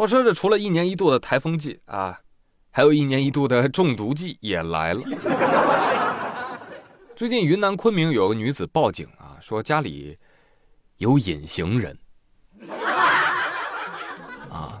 [0.00, 2.18] 话说这除了一年一度的台风季啊，
[2.70, 5.00] 还有一年一度的中毒季也来了。
[7.14, 10.18] 最近云南昆明有个女子报警啊，说家里
[10.96, 11.98] 有隐形人
[14.48, 14.80] 啊。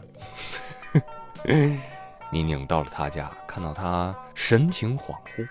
[2.32, 5.46] 民警到了她家，看到她神情恍惚，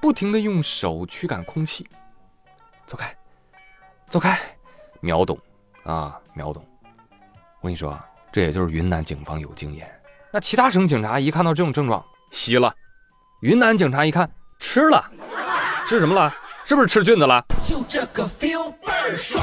[0.00, 1.84] 不停的用手驱赶空气，
[2.86, 3.12] 走开，
[4.08, 4.38] 走开，
[5.00, 5.36] 秒懂
[5.82, 6.64] 啊，秒懂。
[7.60, 8.00] 我跟你说，
[8.32, 9.90] 这也就是云南警方有经验。
[10.32, 12.70] 那其他省警察一看到这种症状，吸了；
[13.40, 15.10] 云南警察一看，吃了。
[15.86, 16.34] 吃什么了？
[16.66, 17.42] 是不是吃菌子了？
[17.64, 19.42] 就这个 feel 倍儿爽。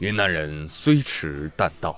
[0.00, 1.96] 云南人虽迟但到，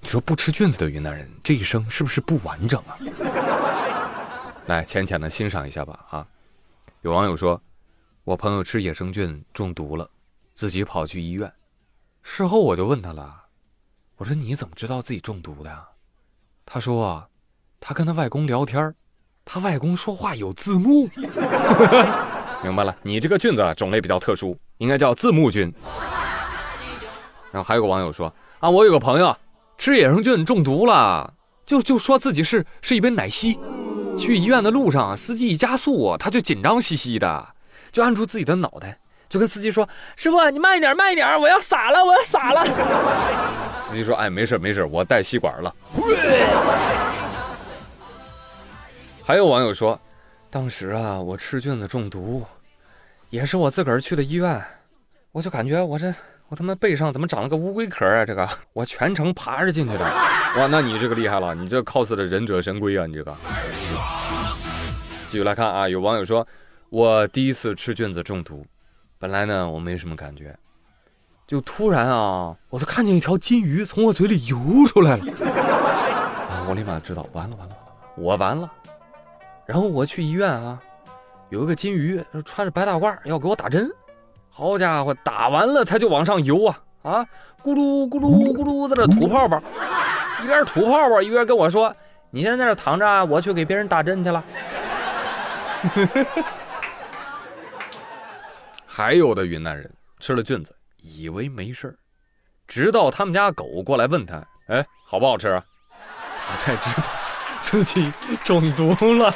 [0.00, 2.96] 你说不吃菌子的云南人这一生是不是不完整啊？
[4.66, 6.26] 来浅浅的欣赏一下吧啊！
[7.02, 7.62] 有网友说，
[8.24, 10.10] 我朋友吃野生菌中毒了，
[10.54, 11.52] 自己跑去医院。
[12.22, 13.32] 事后我就问他了，
[14.16, 15.70] 我说你怎么知道自己中毒的？
[16.64, 17.28] 他说，
[17.78, 18.94] 他跟他外公聊天
[19.44, 21.06] 他外公说话有字幕，
[22.64, 22.96] 明白了。
[23.02, 25.72] 你这个菌子种类比较特殊，应该叫字幕菌。
[27.52, 29.36] 然后还有个网友说啊，我有个朋友
[29.78, 31.34] 吃野生菌中毒了，
[31.66, 33.58] 就就说自己是是一杯奶昔。
[34.18, 37.48] 去医院的路上，司机一加速，他就紧张兮兮的，
[37.92, 39.86] 就按住自己的脑袋，就跟司机说
[40.16, 42.64] ：“师傅，你慢一点，慢一点，我要洒了，我要洒了。”
[43.86, 45.72] 司机说：“哎，没事没事，我带吸管了。”
[49.22, 49.98] 还有网友说，
[50.50, 52.44] 当时啊，我吃菌子中毒，
[53.30, 54.60] 也是我自个儿去的医院，
[55.30, 56.12] 我就感觉我这
[56.48, 58.24] 我他妈背上怎么长了个乌龟壳啊？
[58.24, 60.04] 这个我全程爬着进去的。
[60.04, 63.32] 哇，那你这个厉害了，你这 cos 的忍者神龟啊，你这个。
[65.30, 66.44] 继续来看啊，有网友说，
[66.88, 68.66] 我第一次吃菌子中毒，
[69.18, 70.56] 本来呢我没什么感觉，
[71.46, 74.58] 就突然啊，我都看见一条金鱼从我嘴里游
[74.88, 75.22] 出来了，
[76.50, 77.76] 啊，我立马知道，完了完了，
[78.16, 78.68] 我完了。
[79.64, 80.82] 然后我去医院啊，
[81.50, 83.88] 有一个金鱼穿着白大褂要给我打针，
[84.50, 87.24] 好家伙，打完了它就往上游啊啊，
[87.62, 89.62] 咕噜咕噜咕噜在这吐泡泡，
[90.42, 91.94] 一边吐泡泡一边跟我说
[92.30, 94.42] ：“你现在在这躺着，我去给别人打针去了。”
[98.84, 100.75] 还有的云南人吃了菌子
[101.14, 101.96] 以为没事
[102.66, 105.62] 直到他们家狗过来问他：“哎，好不好吃？”
[106.48, 107.06] 他才知道
[107.62, 108.12] 自己
[108.44, 109.34] 中毒了。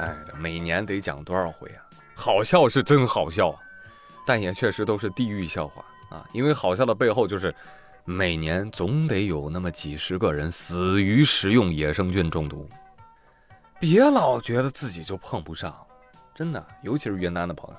[0.00, 1.82] 哎每年得讲多少回啊？
[2.14, 3.56] 好笑是真好笑，
[4.26, 6.24] 但也确实都是地狱笑话啊！
[6.32, 7.54] 因为好笑的背后就是，
[8.04, 12.68] 每年总得有那么几十个人死于食用野生菌中毒。
[13.78, 15.76] 别老觉得自己就碰不上，
[16.38, 17.76] 真的，尤其是云南的朋友，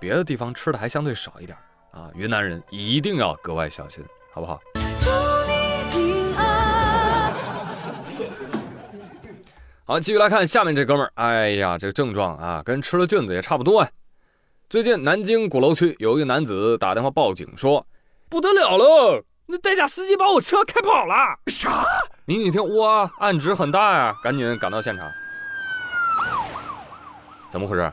[0.00, 1.56] 别的地方吃的还相对少一点
[1.92, 4.60] 啊，云南人一定要格外小心，好不好？
[9.84, 11.12] 好，继续来看下面这哥们儿。
[11.14, 13.88] 哎呀，这个症状啊，跟吃了菌子也差不多啊。
[14.68, 17.86] 最近南京鼓楼区有一个男子打电话报警说
[18.28, 21.14] ：“不得了了，那代驾司机把我车开跑了。”
[21.46, 21.84] 啥？
[22.24, 25.08] 民警一听，哇，案值很大呀，赶紧赶到现场。
[27.54, 27.92] 怎么回事？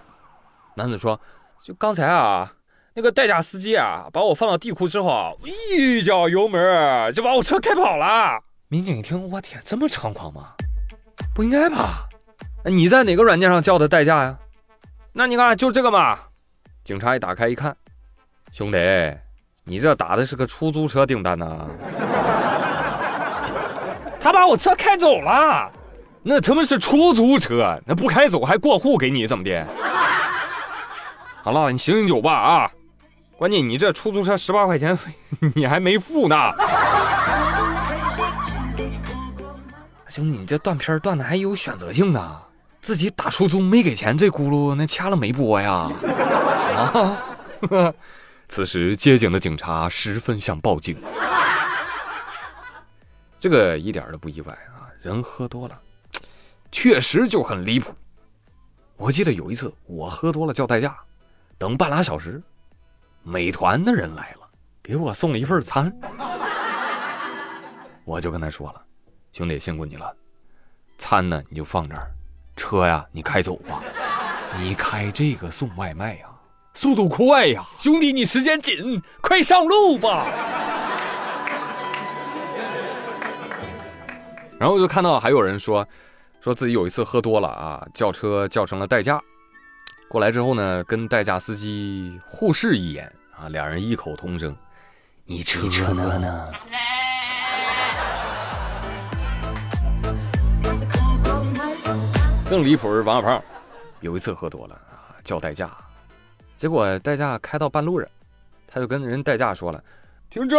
[0.73, 1.21] 男子说
[1.61, 2.51] ：“就刚才啊，
[2.95, 10.53] 那个代驾司机啊，把我放到地库之后，一脚油门就把我车开跑了。”民警一听，我天，这么猖狂吗？
[11.35, 12.07] 不应该吧？
[12.65, 14.35] 你在哪个软件上叫的代驾呀？
[15.13, 16.17] 那你看，就这个嘛。
[16.83, 17.77] 警察一打开一看，
[18.51, 18.79] 兄弟，
[19.63, 21.67] 你这打的是个出租车订单呐。
[24.19, 25.71] 他把我车开走了，
[26.23, 29.67] 那他妈是出租车，那不开走还过户给你怎么的？
[31.43, 32.71] 好了，你醒醒酒吧啊！
[33.35, 34.95] 关键你这出租车十八块钱
[35.55, 36.35] 你还没付呢。
[40.07, 42.41] 兄弟，你这断片断的还有选择性的，
[42.81, 45.89] 自己打出租没给钱，这轱辘那掐了没播呀？
[46.77, 47.17] 啊！
[48.47, 50.95] 此时接警的警察十分想报警，
[53.39, 54.85] 这个一点都不意外啊！
[55.01, 55.79] 人喝多了，
[56.71, 57.93] 确实就很离谱。
[58.95, 60.97] 我记得有一次我喝多了叫代驾，
[61.57, 62.41] 等半拉小时，
[63.23, 64.47] 美团的人来了，
[64.81, 65.91] 给我送了一份餐，
[68.05, 68.81] 我就跟他说了。
[69.33, 70.13] 兄弟，辛苦你了，
[70.97, 72.11] 餐呢你就放这儿，
[72.55, 73.81] 车呀你开走吧。
[74.59, 76.25] 你开这个送外卖呀，
[76.73, 80.27] 速度快呀，兄弟你时间紧，快上路吧。
[84.59, 85.87] 然后我就看到还有人说，
[86.41, 89.21] 说自己有一次喝多了啊，叫车叫成了代驾，
[90.09, 93.05] 过来之后呢，跟代驾司机互视一眼
[93.37, 94.57] 啊，两人异口同声，
[95.23, 96.51] 你扯呢？
[102.49, 103.43] 更离谱是王小胖，
[103.99, 105.71] 有一次喝多了啊，叫代驾，
[106.57, 108.09] 结果代驾开到半路上，
[108.65, 109.81] 他就跟人代驾说了
[110.31, 110.57] ：“停车，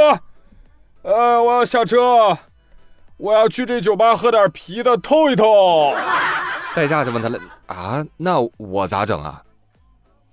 [1.02, 2.38] 呃，我要下车，
[3.22, 5.94] 我要去这酒吧喝点啤的透一透。
[6.74, 9.40] ”代驾就问他了：“啊，那我咋整啊？”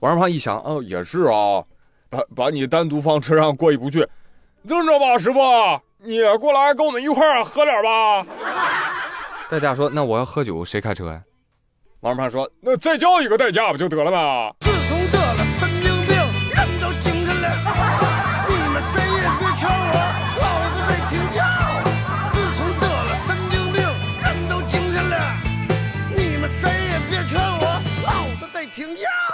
[0.02, 1.64] 王二胖一想，哦，也是啊，
[2.10, 4.08] 把把你单独放车上过意不去，
[4.68, 5.40] 这么着吧，师傅，
[6.00, 8.26] 你过来跟我们一块儿喝点吧。
[9.52, 11.22] 代驾说：“那我要喝酒，谁开车呀？”
[12.02, 14.52] 王二胖说：“那再叫一个代驾不就得了吗？”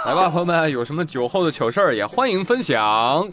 [0.06, 3.28] 来吧，朋友们，有什么酒后的糗事儿也欢迎分享。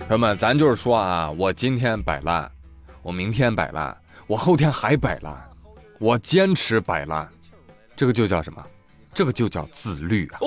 [0.00, 2.50] 朋友们，咱就是说啊，我今天摆烂，
[3.02, 3.96] 我明天摆烂，
[4.26, 5.32] 我后天还摆烂，
[6.00, 7.28] 我坚持摆烂，
[7.94, 8.60] 这个就叫什么？
[9.14, 10.40] 这个就叫自律啊！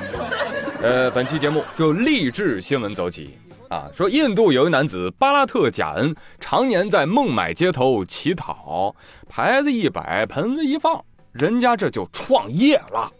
[0.80, 8.94] 呃，本期节目就励志新闻走起啊，说印度有一男子巴拉特贾恩，常年在孟买街头乞讨，
[9.28, 13.12] 牌子一摆，盆子一放，人家这就创业了。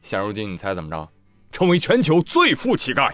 [0.00, 1.06] 现如今，你猜怎么着？
[1.52, 3.10] 成为全球最富乞丐，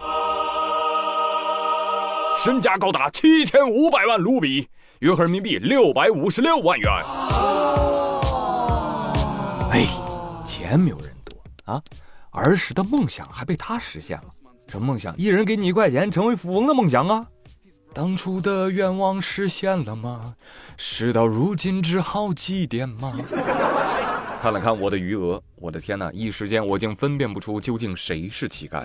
[2.37, 4.69] 身价高达七千五百万卢比，
[4.99, 6.89] 约合人民币六百五十六万元。
[9.71, 9.87] 哎，
[10.45, 11.37] 钱没有人多
[11.73, 11.81] 啊，
[12.31, 14.29] 儿时的梦想还被他实现了。
[14.67, 15.15] 什么梦想？
[15.17, 17.27] 一人给你一块钱，成为富翁的梦想啊！
[17.93, 20.35] 当初的愿望实现了吗？
[20.75, 23.13] 事到如今，只好祭奠吗？
[24.41, 26.11] 看了看我的余额，我的天哪！
[26.11, 28.83] 一时间我竟分辨不出究竟谁是乞丐。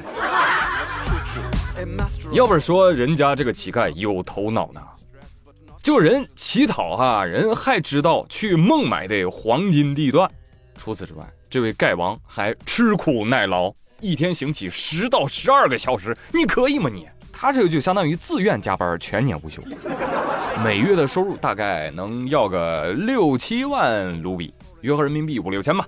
[2.32, 4.80] 要不是说人家这个乞丐有头脑呢，
[5.82, 10.30] 就人乞讨哈，人还知道去孟买的黄金地段。
[10.78, 17.08] 除此之外，这位丐王还吃苦耐劳，一天行乞十到十二个小时，你可以吗你？
[17.32, 19.62] 他这个就相当于自愿加班，全年无休，
[20.64, 24.52] 每月的收入大概能要个六七万卢比。
[24.82, 25.86] 约合人民币五六千吧。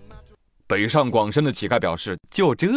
[0.66, 2.68] 北上广深的乞丐表示：“就这，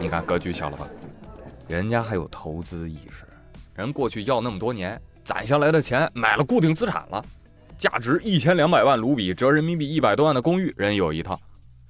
[0.00, 0.88] 你看格局小了吧？
[1.68, 3.24] 人家还有投资意识，
[3.74, 7.24] 人过去要那么多年攒下来的钱买了固定资产了，
[7.78, 11.40] 价值一千两百万卢比，折人民币一百多万的公寓人有一套，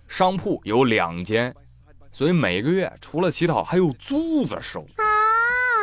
[0.08, 1.54] 商铺有两间，
[2.12, 4.86] 所以每个月除了乞讨还有租子收。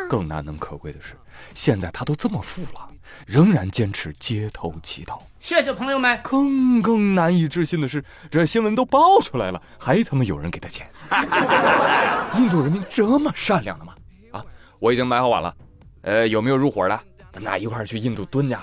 [0.10, 1.16] 更难能可贵的是，
[1.54, 2.90] 现在他都这么富了。”
[3.28, 6.20] 仍然坚持街头乞讨，谢谢朋友们。
[6.24, 10.90] 更更难以置信的是，这新闻都爆出来了，还他妈有人给他钱。
[12.36, 13.94] 印度人民这么善良的吗？
[14.32, 14.44] 啊，
[14.80, 15.56] 我已经买好碗了，
[16.02, 17.00] 呃，有没有入伙的？
[17.32, 18.56] 咱们俩一块儿去印度蹲去。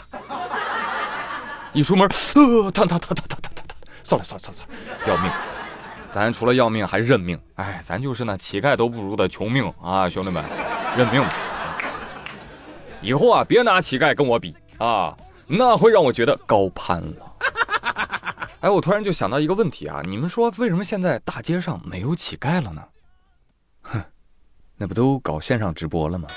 [1.72, 5.31] 一出门，呃，烫烫烫烫烫烫烫，算了算了算了算了，要命！
[6.11, 10.44] 咱除了要命还认命，哎，咱就是那乞丐都不如的穷命啊，兄弟们，
[10.96, 11.31] 认命吧。
[13.00, 15.16] 以后啊，别拿乞丐跟我比啊，
[15.47, 17.33] 那会让我觉得高攀了。
[18.61, 22.83] 哎，我突然就想到一个问题啊，你们说为什么现在大街上没有乞丐了呢？
[23.83, 24.02] 哼，
[24.76, 26.28] 那不都搞线上直播了吗？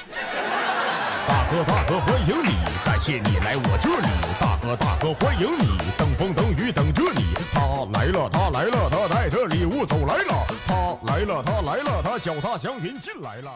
[1.25, 4.07] 大哥大哥欢迎你，感谢你来我这里。
[4.39, 7.33] 大哥大哥欢迎你，等风等雨等着你。
[7.53, 13.51] 他来了他来了他带着礼物走来了，他来了他来了他脚踏祥云进来了。